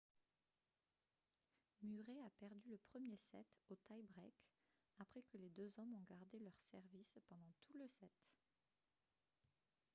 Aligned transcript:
murray 1.83 2.19
a 2.25 2.29
perdu 2.39 2.69
le 2.69 2.77
premier 2.79 3.17
set 3.17 3.45
au 3.69 3.75
tie 3.75 4.01
break 4.01 4.33
après 4.97 5.21
que 5.21 5.37
les 5.37 5.51
deux 5.51 5.71
hommes 5.77 5.93
ont 5.93 6.05
gardé 6.09 6.39
leur 6.39 6.59
service 6.59 7.15
pendant 7.29 7.53
tout 7.67 7.77
le 7.77 7.87
set 7.87 8.09